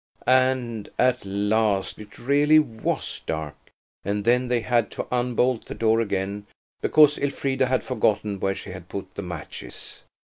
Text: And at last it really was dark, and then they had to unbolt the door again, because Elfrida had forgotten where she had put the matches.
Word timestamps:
And 0.25 0.89
at 0.97 1.23
last 1.25 1.99
it 1.99 2.17
really 2.17 2.57
was 2.57 3.21
dark, 3.27 3.69
and 4.03 4.25
then 4.25 4.47
they 4.47 4.61
had 4.61 4.89
to 4.93 5.05
unbolt 5.11 5.65
the 5.65 5.75
door 5.75 6.01
again, 6.01 6.47
because 6.81 7.19
Elfrida 7.19 7.67
had 7.67 7.83
forgotten 7.83 8.39
where 8.39 8.55
she 8.55 8.71
had 8.71 8.89
put 8.89 9.13
the 9.13 9.21
matches. 9.21 10.01